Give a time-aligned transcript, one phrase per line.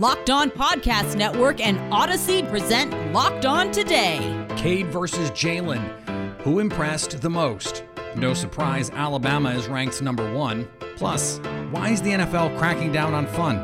[0.00, 4.46] Locked On Podcast Network and Odyssey present Locked On Today.
[4.56, 6.40] Cade versus Jalen.
[6.40, 7.84] Who impressed the most?
[8.16, 10.66] No surprise, Alabama is ranked number one.
[10.96, 11.36] Plus,
[11.70, 13.58] why is the NFL cracking down on fun?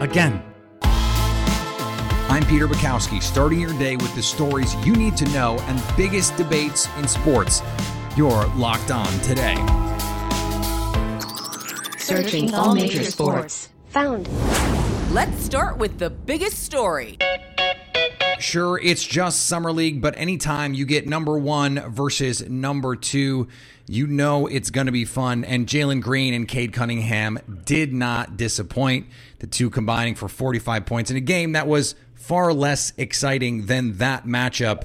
[0.00, 0.40] Again.
[0.82, 6.36] I'm Peter Bukowski, starting your day with the stories you need to know and biggest
[6.36, 7.60] debates in sports.
[8.16, 9.56] You're locked on today.
[11.98, 13.71] Searching all major sports.
[13.92, 14.26] Found.
[15.12, 17.18] Let's start with the biggest story.
[18.38, 23.48] Sure, it's just Summer League, but anytime you get number one versus number two,
[23.86, 25.44] you know it's going to be fun.
[25.44, 29.08] And Jalen Green and Cade Cunningham did not disappoint.
[29.40, 33.98] The two combining for 45 points in a game that was far less exciting than
[33.98, 34.84] that matchup.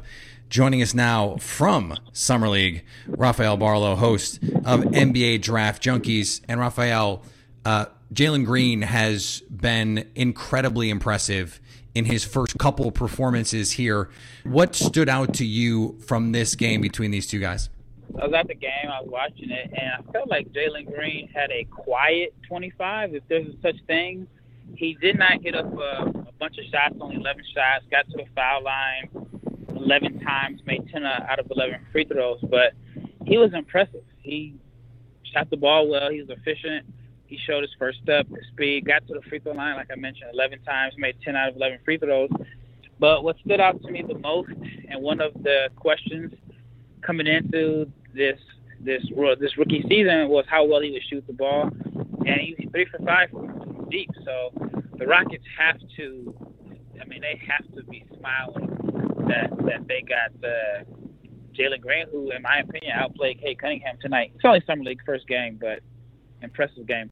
[0.49, 6.41] Joining us now from Summer League, Rafael Barlowe, host of NBA Draft Junkies.
[6.49, 7.23] And Rafael,
[7.63, 11.59] uh, Jalen Green has been incredibly impressive
[11.93, 14.09] in his first couple performances here.
[14.43, 17.69] What stood out to you from this game between these two guys?
[18.19, 21.27] I was at the game, I was watching it, and I felt like Jalen Green
[21.33, 24.27] had a quiet 25, if there's such thing.
[24.75, 28.17] He did not hit up a, a bunch of shots, only 11 shots, got to
[28.17, 29.09] the foul line
[29.75, 32.73] 11 times, made 10 uh, out of 11 free throws, but
[33.25, 34.03] he was impressive.
[34.21, 34.55] He
[35.33, 36.85] shot the ball well, he was efficient
[37.27, 39.95] he showed his first step, his speed, got to the free throw line, like I
[39.95, 42.29] mentioned, 11 times, made 10 out of 11 free throws.
[42.99, 44.49] But what stood out to me the most,
[44.89, 46.33] and one of the questions
[47.01, 48.39] coming into this
[48.79, 49.03] this
[49.39, 52.85] this rookie season was how well he would shoot the ball, and he was three
[52.85, 54.09] for five from deep.
[54.25, 54.51] So
[54.97, 56.35] the Rockets have to,
[57.01, 58.67] I mean, they have to be smiling
[59.27, 60.83] that that they got uh,
[61.53, 64.31] Jalen Green, who, in my opinion, outplayed Cade Cunningham tonight.
[64.35, 65.81] It's only summer league first game, but
[66.41, 67.09] impressive game.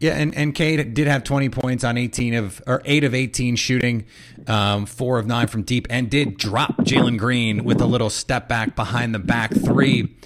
[0.00, 3.54] Yeah, and, and Cade did have 20 points on 18 of or 8 of 18
[3.56, 4.06] shooting,
[4.46, 8.48] um, 4 of 9 from deep, and did drop Jalen Green with a little step
[8.48, 10.16] back behind the back three.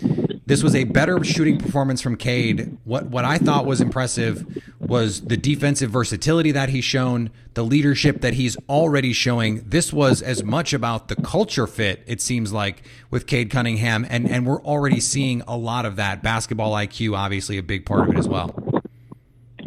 [0.46, 2.76] This was a better shooting performance from Cade.
[2.84, 8.20] What what I thought was impressive was the defensive versatility that he's shown, the leadership
[8.20, 9.62] that he's already showing.
[9.66, 14.28] This was as much about the culture fit, it seems like, with Cade Cunningham, and,
[14.28, 16.22] and we're already seeing a lot of that.
[16.22, 18.54] Basketball IQ, obviously, a big part of it as well.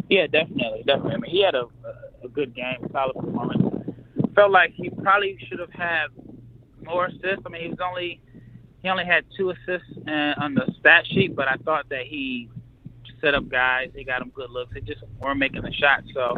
[0.08, 1.14] Yeah, definitely, definitely.
[1.14, 1.66] I mean, he had a
[2.22, 3.94] a good game, solid performance.
[4.34, 6.06] Felt like he probably should have had
[6.84, 7.42] more assists.
[7.44, 8.20] I mean, he was only
[8.82, 12.48] he only had two assists uh, on the stat sheet, but I thought that he
[13.20, 13.90] set up guys.
[13.94, 14.72] He got them good looks.
[14.74, 16.04] They just weren't making the shot.
[16.14, 16.36] So,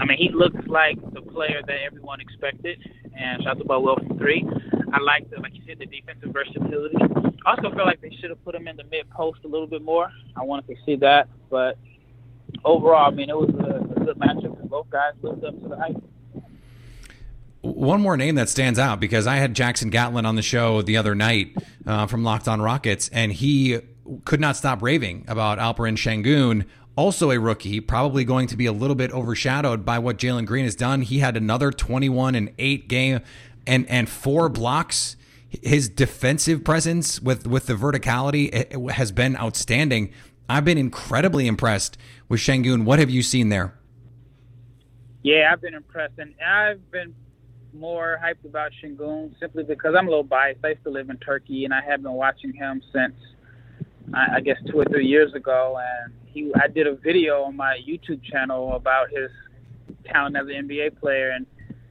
[0.00, 2.78] I mean, he looks like the player that everyone expected,
[3.16, 4.46] and shot the ball well from three.
[4.92, 6.96] I like the, like you said, the defensive versatility.
[7.44, 9.66] I also feel like they should have put him in the mid post a little
[9.66, 10.10] bit more.
[10.36, 11.78] I wanted to see that, but
[12.64, 15.68] overall, I mean, it was a, a good matchup, and both guys lived up to
[15.68, 16.02] the hype.
[17.60, 20.96] One more name that stands out because I had Jackson Gatlin on the show the
[20.96, 23.80] other night uh, from Locked On Rockets, and he
[24.24, 28.72] could not stop raving about Alperen Sengun, also a rookie, probably going to be a
[28.72, 31.02] little bit overshadowed by what Jalen Green has done.
[31.02, 33.20] He had another 21 and 8 game
[33.66, 35.16] and and four blocks.
[35.62, 40.12] His defensive presence with with the verticality has been outstanding.
[40.48, 41.98] I've been incredibly impressed
[42.28, 42.84] with Sengun.
[42.84, 43.74] What have you seen there?
[45.22, 47.14] Yeah, I've been impressed, and I've been
[47.74, 50.64] more hyped about Sengun simply because I'm a little biased.
[50.64, 53.14] I used to live in Turkey, and I have been watching him since
[54.14, 55.78] I, I guess two or three years ago.
[55.78, 59.30] And he, I did a video on my YouTube channel about his
[60.06, 61.46] talent as an NBA player, and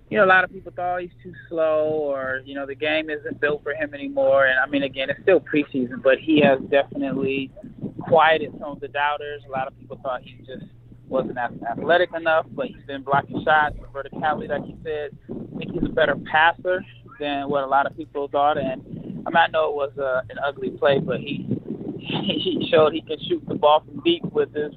[0.09, 3.09] you know, a lot of people thought he's too slow, or you know, the game
[3.09, 4.45] isn't built for him anymore.
[4.45, 7.51] And I mean, again, it's still preseason, but he has definitely
[8.00, 9.44] quieted some of the doubters.
[9.45, 10.65] A lot of people thought he just
[11.09, 15.18] wasn't athletic enough, but he's been blocking shots, verticality, like you said.
[15.57, 16.86] I think he's a better passer
[17.19, 18.59] than what a lot of people thought.
[18.59, 21.48] And I mean, I know it was uh, an ugly play, but he
[21.98, 24.74] he showed he can shoot the ball from deep with his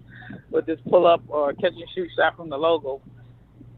[0.51, 3.03] with his pull up or catch and shoot shot from the logo.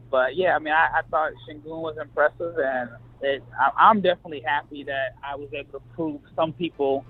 [0.09, 2.89] But yeah, I mean, I, I thought Sengun was impressive, and
[3.21, 7.03] it, I, I'm definitely happy that I was able to prove some people,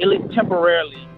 [0.00, 1.08] at least temporarily,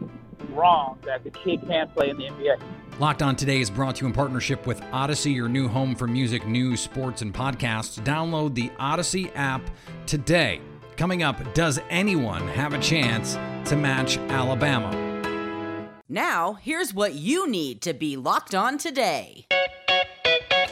[0.53, 2.63] wrong that the kid can play in the NBA.
[2.99, 6.07] Locked On Today is brought to you in partnership with Odyssey, your new home for
[6.07, 8.03] music, news, sports, and podcasts.
[8.03, 9.61] Download the Odyssey app
[10.07, 10.63] today.
[10.97, 13.35] Coming up, does anyone have a chance
[13.69, 15.91] to match Alabama?
[16.09, 19.45] Now, here's what you need to be locked on today.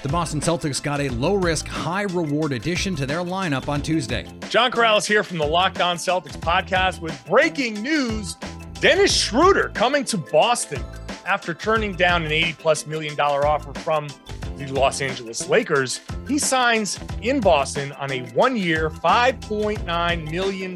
[0.02, 4.26] The Boston Celtics got a low risk, high reward addition to their lineup on Tuesday.
[4.48, 8.36] John Karalis here from the Locked On Celtics podcast with breaking news
[8.80, 10.82] Dennis Schroeder coming to Boston
[11.26, 14.08] after turning down an 80 plus million dollar offer from
[14.56, 16.00] the Los Angeles Lakers.
[16.28, 20.74] He signs in Boston on a one year, $5.9 million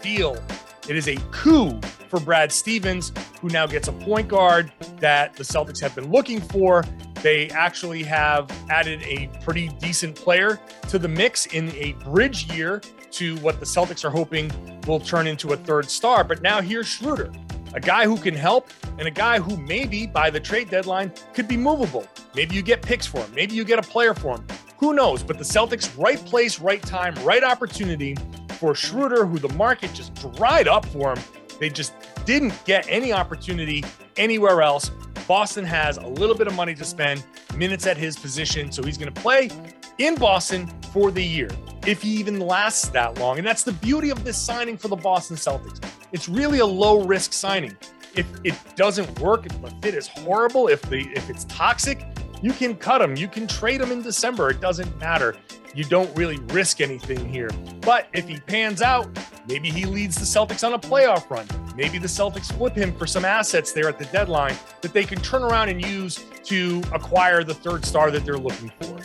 [0.00, 0.44] deal.
[0.88, 1.78] It is a coup
[2.08, 6.40] for Brad Stevens, who now gets a point guard that the Celtics have been looking
[6.40, 6.84] for.
[7.22, 10.58] They actually have added a pretty decent player
[10.88, 12.80] to the mix in a bridge year
[13.10, 14.50] to what the Celtics are hoping
[14.86, 16.24] will turn into a third star.
[16.24, 17.30] But now here's Schroeder,
[17.78, 21.46] a guy who can help and a guy who maybe by the trade deadline could
[21.46, 22.04] be movable.
[22.34, 24.44] Maybe you get picks for him, maybe you get a player for him.
[24.78, 25.22] Who knows?
[25.22, 28.16] But the Celtics, right place, right time, right opportunity
[28.58, 31.22] for Schroeder, who the market just dried up for him.
[31.60, 31.92] They just
[32.24, 33.84] didn't get any opportunity
[34.16, 34.90] anywhere else.
[35.28, 37.24] Boston has a little bit of money to spend,
[37.54, 39.50] minutes at his position, so he's going to play
[39.98, 41.50] in Boston for the year,
[41.86, 43.38] if he even lasts that long.
[43.38, 45.80] And that's the beauty of this signing for the Boston Celtics.
[46.10, 47.76] It's really a low risk signing.
[48.14, 52.02] If it doesn't work, if the fit is horrible, if the if it's toxic,
[52.42, 53.14] you can cut him.
[53.14, 54.48] You can trade him in December.
[54.50, 55.36] It doesn't matter.
[55.74, 57.50] You don't really risk anything here.
[57.82, 59.06] But if he pans out,
[59.46, 61.46] maybe he leads the Celtics on a playoff run.
[61.76, 65.20] Maybe the Celtics flip him for some assets there at the deadline that they can
[65.20, 68.98] turn around and use to acquire the third star that they're looking for.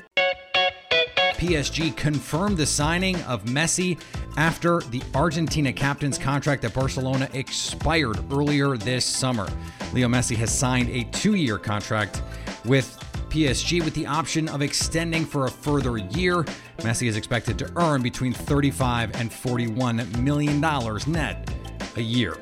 [1.43, 3.99] PSG confirmed the signing of Messi
[4.37, 9.47] after the Argentina captain's contract at Barcelona expired earlier this summer.
[9.93, 12.21] Leo Messi has signed a two year contract
[12.65, 12.97] with
[13.29, 16.43] PSG with the option of extending for a further year.
[16.79, 21.49] Messi is expected to earn between 35 and 41 million dollars net
[21.95, 22.37] a year.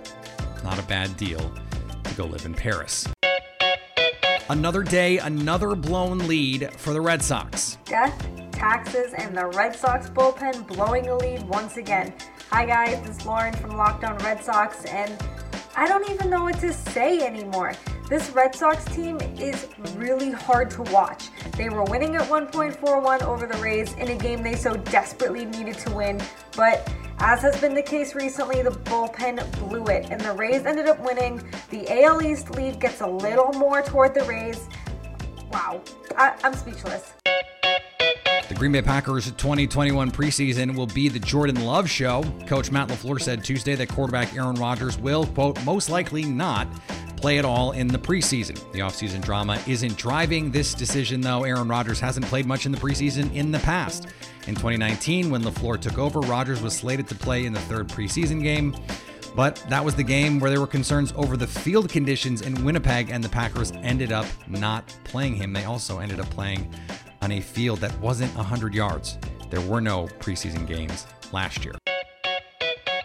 [0.63, 1.51] Not a bad deal
[2.03, 3.07] to go live in Paris.
[4.49, 7.77] Another day, another blown lead for the Red Sox.
[7.85, 8.27] Death,
[8.61, 12.13] taxes, and the Red Sox bullpen blowing a lead once again.
[12.51, 15.17] Hi guys, this is Lauren from Locked On Red Sox, and
[15.75, 17.73] I don't even know what to say anymore.
[18.07, 21.29] This Red Sox team is really hard to watch.
[21.57, 25.79] They were winning at 1.41 over the Rays in a game they so desperately needed
[25.79, 26.21] to win,
[26.55, 26.87] but
[27.17, 30.99] as has been the case recently, the bullpen blew it, and the Rays ended up
[30.99, 31.41] winning.
[31.71, 34.69] The AL East lead gets a little more toward the Rays.
[35.51, 35.81] Wow,
[36.15, 37.20] I- I'm speechless.
[38.51, 42.21] The Green Bay Packers 2021 preseason will be the Jordan Love show.
[42.47, 46.67] Coach Matt LaFleur said Tuesday that quarterback Aaron Rodgers will, quote, most likely not
[47.15, 48.55] play at all in the preseason.
[48.73, 51.45] The offseason drama isn't driving this decision, though.
[51.45, 54.07] Aaron Rodgers hasn't played much in the preseason in the past.
[54.47, 58.43] In 2019, when LaFleur took over, Rodgers was slated to play in the third preseason
[58.43, 58.75] game.
[59.33, 63.11] But that was the game where there were concerns over the field conditions in Winnipeg,
[63.11, 65.53] and the Packers ended up not playing him.
[65.53, 66.69] They also ended up playing
[67.21, 69.17] on a field that wasn't 100 yards.
[69.49, 71.75] There were no preseason games last year.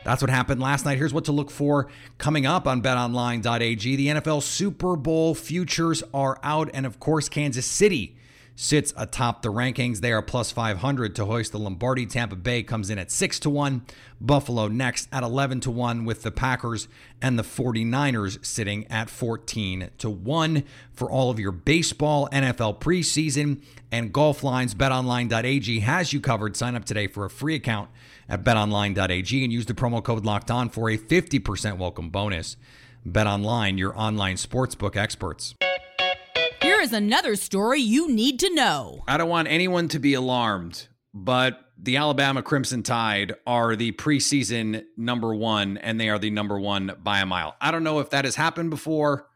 [0.05, 0.99] That's what happened last night.
[0.99, 3.97] Here's what to look for coming up on betonline.ag.
[3.97, 8.17] The NFL Super Bowl futures are out, and of course, Kansas City
[8.57, 10.01] sits atop the rankings.
[10.01, 12.07] They are plus 500 to hoist the Lombardi.
[12.07, 13.87] Tampa Bay comes in at 6 to 1.
[14.21, 16.89] Buffalo next at 11 to 1 with the Packers
[17.21, 23.63] and the 49ers sitting at 14 to 1 for all of your baseball, NFL preseason,
[23.93, 24.75] and golf lines.
[24.75, 26.57] betonline.ag has you covered.
[26.57, 27.91] Sign up today for a free account
[28.29, 32.57] at betonline.ag and use the promo code locked on for a 50% welcome bonus.
[33.07, 35.55] BetOnline, your online sportsbook experts.
[36.77, 39.03] Here is another story you need to know.
[39.09, 44.85] I don't want anyone to be alarmed, but the Alabama Crimson Tide are the preseason
[44.95, 47.57] number one, and they are the number one by a mile.
[47.63, 49.27] I don't know if that has happened before.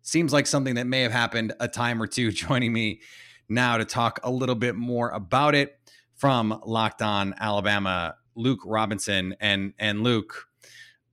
[0.00, 2.32] Seems like something that may have happened a time or two.
[2.32, 3.00] Joining me
[3.48, 5.78] now to talk a little bit more about it
[6.16, 10.48] from Locked On Alabama, Luke Robinson, and and Luke.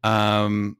[0.03, 0.77] Um,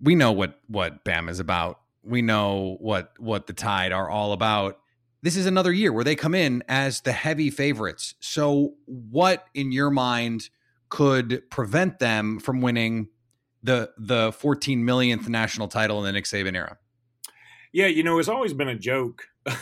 [0.00, 1.81] we know what what Bam is about.
[2.02, 4.78] We know what what the Tide are all about.
[5.22, 8.14] This is another year where they come in as the heavy favorites.
[8.20, 10.50] So, what in your mind
[10.88, 13.08] could prevent them from winning
[13.62, 16.76] the the 14 millionth national title in the Nick Saban era?
[17.72, 19.22] Yeah, you know, it's always been a joke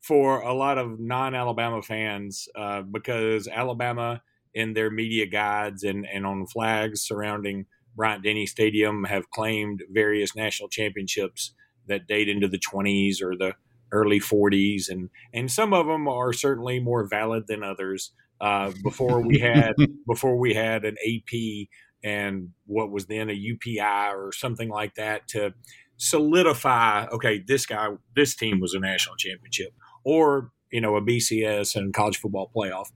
[0.00, 4.22] for a lot of non-Alabama fans uh, because Alabama,
[4.54, 7.66] in their media guides and and on flags surrounding
[7.96, 11.54] Bryant Denny Stadium, have claimed various national championships
[11.88, 13.54] that date into the 20s or the
[13.92, 18.12] early 40s, and and some of them are certainly more valid than others.
[18.40, 19.74] Uh, before we had
[20.06, 21.66] before we had an AP
[22.04, 25.52] and what was then a UPI or something like that to
[25.96, 27.06] solidify.
[27.06, 29.72] Okay, this guy, this team was a national championship,
[30.04, 32.90] or you know a BCS and college football playoff.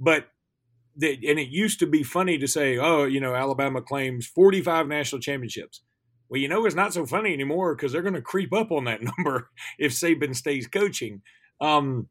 [0.00, 0.26] But
[0.96, 4.86] the, and it used to be funny to say, oh, you know, Alabama claims 45
[4.86, 5.82] national championships.
[6.34, 8.86] Well, you know, it's not so funny anymore because they're going to creep up on
[8.86, 11.22] that number if Saban stays coaching.
[11.60, 12.08] Um,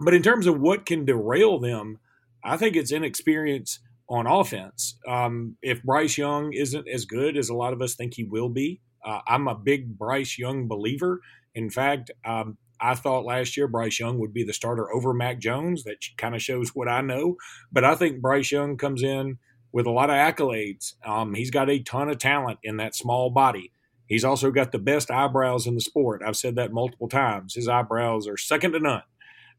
[0.00, 1.98] but in terms of what can derail them,
[2.42, 4.96] I think it's inexperience on offense.
[5.06, 8.48] Um, if Bryce Young isn't as good as a lot of us think he will
[8.48, 11.20] be, uh, I'm a big Bryce Young believer.
[11.54, 15.40] In fact, um, I thought last year Bryce Young would be the starter over Mac
[15.40, 15.84] Jones.
[15.84, 17.36] That kind of shows what I know.
[17.70, 19.36] But I think Bryce Young comes in
[19.72, 20.94] with a lot of accolades.
[21.04, 23.72] Um, he's got a ton of talent in that small body.
[24.06, 26.22] He's also got the best eyebrows in the sport.
[26.26, 27.54] I've said that multiple times.
[27.54, 29.02] His eyebrows are second to none.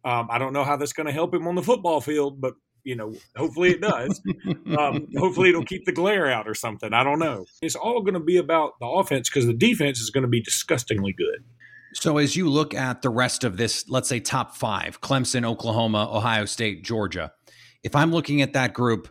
[0.04, 2.56] Um, I don't know how that's going to help him on the football field, but
[2.84, 4.22] you know, hopefully it does.
[4.78, 6.94] um, hopefully it'll keep the glare out or something.
[6.94, 7.46] I don't know.
[7.62, 10.42] It's all going to be about the offense because the defense is going to be
[10.42, 11.44] disgustingly good.
[11.94, 16.10] So as you look at the rest of this, let's say top five: Clemson, Oklahoma,
[16.12, 17.32] Ohio State, Georgia.
[17.84, 19.10] If I'm looking at that group,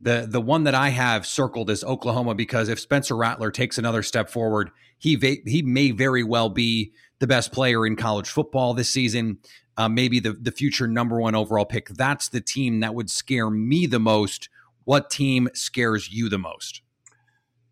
[0.00, 4.02] the the one that I have circled is Oklahoma because if Spencer Rattler takes another
[4.02, 8.74] step forward, he va- he may very well be the best player in college football
[8.74, 9.38] this season.
[9.76, 11.88] Uh, maybe the the future number one overall pick.
[11.88, 14.48] That's the team that would scare me the most.
[14.84, 16.82] What team scares you the most?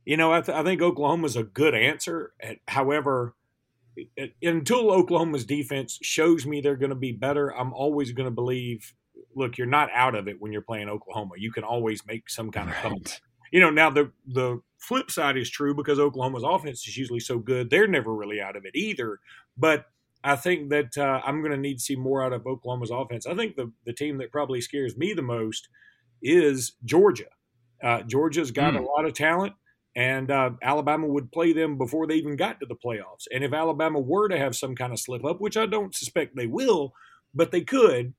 [0.05, 2.33] You know, I, th- I think Oklahoma's a good answer.
[2.41, 3.35] Eh, however,
[3.99, 8.27] eh, eh, until Oklahoma's defense shows me they're going to be better, I'm always going
[8.27, 8.95] to believe.
[9.37, 11.35] Look, you're not out of it when you're playing Oklahoma.
[11.37, 12.83] You can always make some kind of right.
[12.83, 13.21] comeback.
[13.53, 17.39] You know, now the the flip side is true because Oklahoma's offense is usually so
[17.39, 19.21] good; they're never really out of it either.
[19.57, 19.85] But
[20.25, 23.27] I think that uh, I'm going to need to see more out of Oklahoma's offense.
[23.27, 25.69] I think the the team that probably scares me the most
[26.23, 27.31] is Georgia.
[27.83, 28.81] Uh, Georgia's got mm.
[28.81, 29.53] a lot of talent
[29.97, 33.27] and uh, Alabama would play them before they even got to the playoffs.
[33.33, 36.37] And if Alabama were to have some kind of slip up, which I don't suspect
[36.37, 36.93] they will,
[37.35, 38.13] but they could,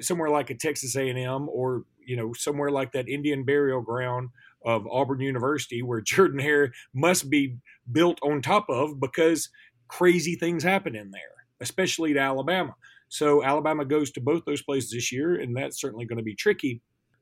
[0.00, 4.30] somewhere like a Texas A&M or you know somewhere like that Indian burial ground
[4.64, 7.56] of Auburn University, where Jordan Hare must be
[7.90, 9.50] built on top of because
[9.88, 12.74] crazy things happen in there, especially to Alabama.
[13.08, 16.34] So Alabama goes to both those places this year, and that's certainly going to be
[16.34, 16.80] tricky.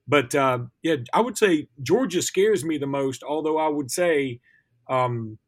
[0.09, 3.23] But uh, yeah, I would say Georgia scares me the most.
[3.23, 4.41] Although I would say,
[4.89, 5.39] um,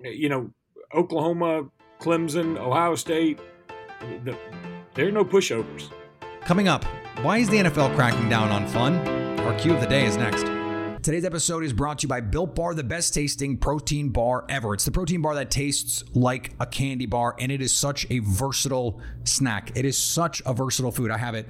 [0.00, 0.50] you know,
[0.94, 1.68] Oklahoma,
[2.00, 3.40] Clemson, Ohio State,
[4.24, 4.36] the,
[4.94, 5.90] there are no pushovers.
[6.44, 6.84] Coming up,
[7.22, 8.98] why is the NFL cracking down on fun?
[9.40, 10.42] Our cue of the day is next.
[11.02, 14.74] Today's episode is brought to you by Built Bar, the best tasting protein bar ever.
[14.74, 18.18] It's the protein bar that tastes like a candy bar, and it is such a
[18.18, 19.72] versatile snack.
[19.74, 21.10] It is such a versatile food.
[21.10, 21.48] I have it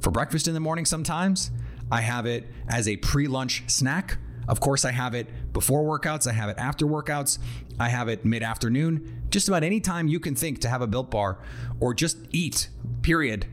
[0.00, 1.52] for breakfast in the morning sometimes.
[1.92, 4.18] I have it as a pre lunch snack.
[4.48, 7.38] Of course, I have it before workouts, I have it after workouts,
[7.78, 9.22] I have it mid afternoon.
[9.30, 11.38] Just about any time you can think to have a built bar
[11.78, 12.70] or just eat,
[13.02, 13.46] period.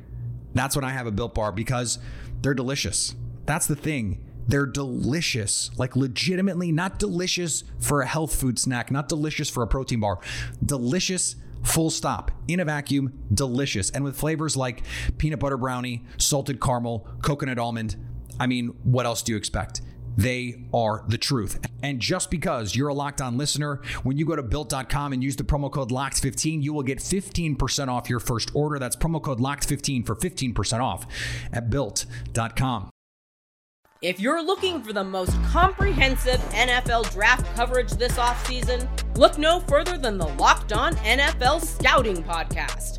[0.59, 1.99] That's when I have a built bar because
[2.41, 3.15] they're delicious.
[3.45, 4.21] That's the thing.
[4.45, 9.67] They're delicious, like legitimately not delicious for a health food snack, not delicious for a
[9.67, 10.19] protein bar.
[10.65, 13.89] Delicious, full stop, in a vacuum, delicious.
[13.89, 14.83] And with flavors like
[15.17, 17.95] peanut butter brownie, salted caramel, coconut almond,
[18.37, 19.79] I mean, what else do you expect?
[20.19, 21.65] They are the truth.
[21.81, 25.37] And just because you're a locked on listener, when you go to built.com and use
[25.37, 28.79] the promo code LOCKED15, you will get 15% off your first order.
[28.79, 31.07] That's promo code LOCKED15 for 15% off
[31.53, 32.89] at built.com.
[34.01, 39.97] If you're looking for the most comprehensive NFL draft coverage this offseason, look no further
[39.97, 42.98] than the Locked On NFL Scouting Podcast.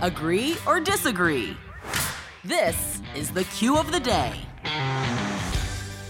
[0.00, 1.56] Agree or disagree?
[2.44, 4.32] This is the cue of the day.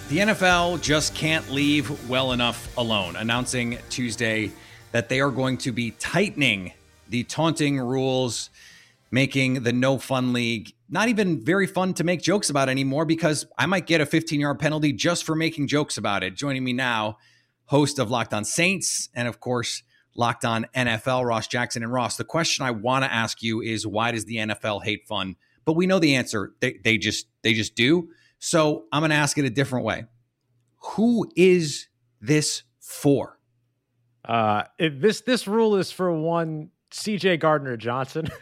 [0.09, 4.50] The NFL just can't leave well enough alone, announcing Tuesday
[4.92, 6.73] that they are going to be tightening
[7.09, 8.50] the taunting rules,
[9.11, 13.47] making the no fun league not even very fun to make jokes about anymore because
[13.59, 16.35] I might get a 15 yard penalty just for making jokes about it.
[16.35, 17.18] Joining me now,
[17.66, 19.83] host of Locked On Saints, and of course,
[20.15, 22.17] Locked On NFL, Ross Jackson and Ross.
[22.17, 25.37] The question I want to ask you is why does the NFL hate fun?
[25.65, 26.53] But we know the answer.
[26.61, 28.09] They, they just they just do.
[28.38, 30.05] So I'm going to ask it a different way.
[30.95, 31.88] Who is
[32.21, 33.38] this for?
[34.25, 38.28] Uh, this this rule is for one CJ Gardner Johnson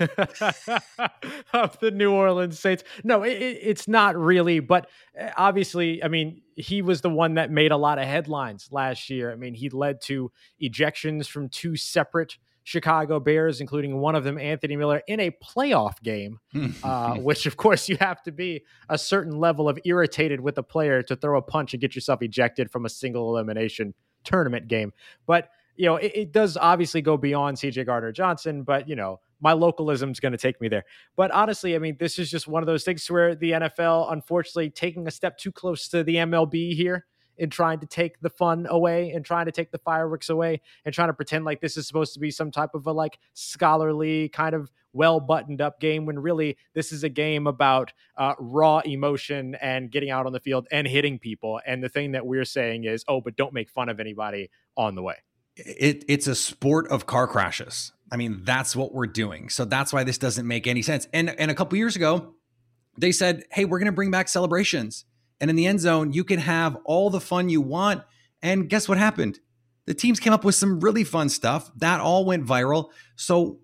[1.52, 2.84] of the New Orleans Saints.
[3.02, 4.88] No, it, it's not really, but
[5.20, 9.10] uh, obviously, I mean, he was the one that made a lot of headlines last
[9.10, 9.32] year.
[9.32, 10.30] I mean, he led to
[10.62, 16.02] ejections from two separate Chicago Bears, including one of them, Anthony Miller, in a playoff
[16.02, 16.40] game,
[16.82, 20.64] uh, which, of course, you have to be a certain level of irritated with a
[20.64, 24.92] player to throw a punch and get yourself ejected from a single elimination tournament game.
[25.26, 29.20] But you know, it, it, does obviously go beyond CJ Gardner Johnson, but you know,
[29.40, 30.84] my localism is going to take me there.
[31.16, 34.70] But honestly, I mean, this is just one of those things where the NFL, unfortunately,
[34.70, 37.06] taking a step too close to the MLB here
[37.38, 40.94] in trying to take the fun away and trying to take the fireworks away and
[40.94, 44.30] trying to pretend like this is supposed to be some type of a like scholarly
[44.30, 48.78] kind of well buttoned up game when really this is a game about uh, raw
[48.86, 51.60] emotion and getting out on the field and hitting people.
[51.66, 54.94] And the thing that we're saying is, oh, but don't make fun of anybody on
[54.94, 55.16] the way
[55.56, 57.92] it it's a sport of car crashes.
[58.10, 59.48] I mean, that's what we're doing.
[59.48, 61.08] So that's why this doesn't make any sense.
[61.12, 62.34] And and a couple years ago,
[62.98, 65.04] they said, "Hey, we're going to bring back celebrations."
[65.40, 68.02] And in the end zone, you can have all the fun you want.
[68.42, 69.40] And guess what happened?
[69.86, 71.70] The teams came up with some really fun stuff.
[71.76, 72.90] That all went viral.
[73.16, 73.60] So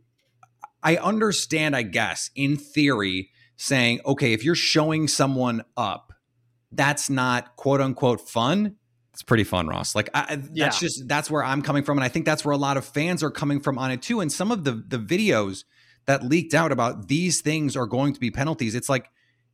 [0.82, 6.12] I understand, I guess, in theory, saying, okay, if you're showing someone up,
[6.70, 8.76] that's not quote unquote fun
[9.12, 9.94] it's pretty fun, Ross.
[9.94, 10.70] Like I, that's yeah.
[10.70, 13.22] just that's where I'm coming from, and I think that's where a lot of fans
[13.22, 14.20] are coming from on it too.
[14.20, 15.64] And some of the the videos
[16.06, 18.74] that leaked out about these things are going to be penalties.
[18.74, 19.10] It's like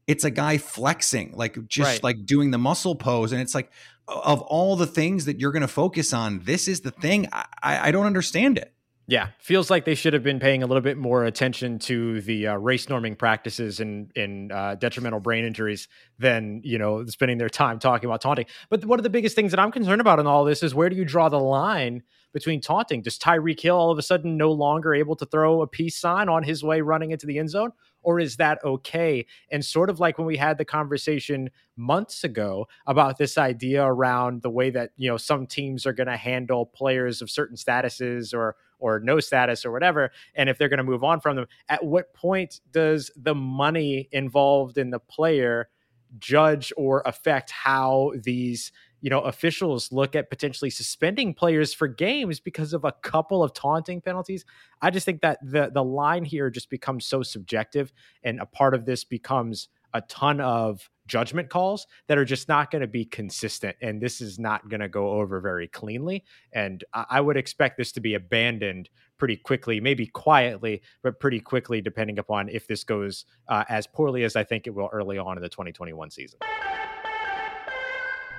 [0.06, 2.04] it's a guy flexing, like just right.
[2.04, 3.70] like doing the muscle pose, and it's like
[4.06, 7.28] of all the things that you're going to focus on, this is the thing.
[7.32, 8.72] I, I don't understand it.
[9.10, 12.48] Yeah, feels like they should have been paying a little bit more attention to the
[12.48, 15.88] uh, race norming practices and in uh, detrimental brain injuries
[16.18, 18.44] than you know spending their time talking about taunting.
[18.68, 20.90] But one of the biggest things that I'm concerned about in all this is where
[20.90, 22.02] do you draw the line
[22.34, 23.00] between taunting?
[23.00, 26.28] Does Tyreek Hill all of a sudden no longer able to throw a peace sign
[26.28, 27.73] on his way running into the end zone?
[28.02, 29.25] Or is that okay?
[29.50, 34.42] And sort of like when we had the conversation months ago about this idea around
[34.42, 38.34] the way that, you know, some teams are going to handle players of certain statuses
[38.34, 41.47] or or no status or whatever and if they're going to move on from them
[41.69, 45.69] at what point does the money involved in the player
[46.19, 52.41] judge or affect how these you know officials look at potentially suspending players for games
[52.41, 54.45] because of a couple of taunting penalties?
[54.80, 58.75] I just think that the the line here just becomes so subjective and a part
[58.75, 63.04] of this becomes a ton of judgment calls that are just not going to be
[63.04, 67.76] consistent and this is not going to go over very cleanly and I, would expect
[67.76, 72.84] this to be abandoned pretty quickly maybe quietly but pretty quickly depending upon if this
[72.84, 76.38] goes uh, as poorly as i think it will early on in the 2021 season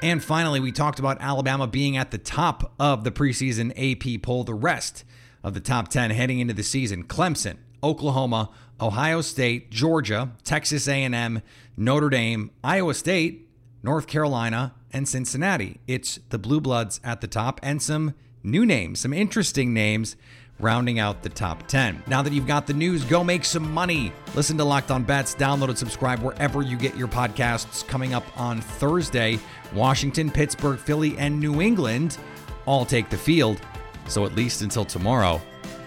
[0.01, 4.45] and finally, we talked about Alabama being at the top of the preseason AP poll.
[4.45, 5.03] The rest
[5.43, 8.49] of the top 10 heading into the season Clemson, Oklahoma,
[8.81, 11.41] Ohio State, Georgia, Texas A&M,
[11.77, 13.49] Notre Dame, Iowa State,
[13.83, 15.79] North Carolina, and Cincinnati.
[15.87, 18.13] It's the Blue Bloods at the top and some
[18.43, 20.15] new names, some interesting names
[20.59, 22.03] rounding out the top 10.
[22.07, 24.11] Now that you've got the news, go make some money.
[24.35, 27.87] Listen to Locked On Bets, download and subscribe wherever you get your podcasts.
[27.87, 29.39] Coming up on Thursday,
[29.73, 32.17] Washington, Pittsburgh, Philly, and New England
[32.65, 33.61] all take the field.
[34.07, 35.41] So at least until tomorrow,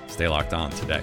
[0.07, 1.03] stay locked on today.